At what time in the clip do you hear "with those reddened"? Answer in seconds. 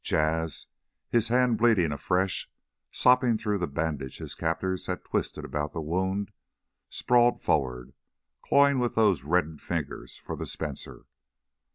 8.79-9.61